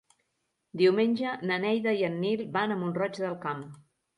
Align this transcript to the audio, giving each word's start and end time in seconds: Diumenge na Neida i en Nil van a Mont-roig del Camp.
Diumenge 0.81 1.35
na 1.51 1.59
Neida 1.65 1.95
i 1.99 2.01
en 2.09 2.17
Nil 2.25 2.43
van 2.59 2.77
a 2.77 2.79
Mont-roig 2.83 3.25
del 3.27 3.39
Camp. 3.47 3.67